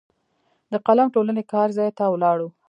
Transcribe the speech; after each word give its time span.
د 0.71 0.73
قلم 0.87 1.07
ټولنې 1.15 1.43
کار 1.53 1.67
ځای 1.77 1.89
ته 1.97 2.03
ولاړو. 2.13 2.47